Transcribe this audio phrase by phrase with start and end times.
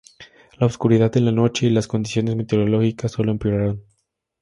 [0.57, 3.85] La oscuridad de la noche y las condiciones meteorológicas solo empeoraron la labor.